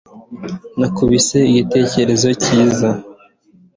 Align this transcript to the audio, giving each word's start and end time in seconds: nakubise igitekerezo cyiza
nakubise 0.79 1.37
igitekerezo 1.51 2.27
cyiza 2.43 2.89